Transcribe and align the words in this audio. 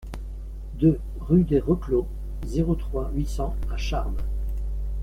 deux 0.79 0.99
rue 1.19 1.43
des 1.43 1.59
Reclos, 1.59 2.07
zéro 2.47 2.73
trois, 2.73 3.11
huit 3.13 3.27
cents 3.27 3.55
à 3.71 3.77
Charmes 3.77 4.17